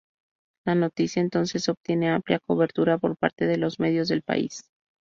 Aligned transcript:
La 0.65 0.73
noticia 0.73 1.21
entonces 1.21 1.69
obtiene 1.69 2.09
amplia 2.09 2.39
cobertura 2.39 2.97
por 2.97 3.15
parte 3.17 3.45
de 3.45 3.57
los 3.57 3.79
medios 3.79 4.07
del 4.07 4.23
país. 4.23 4.63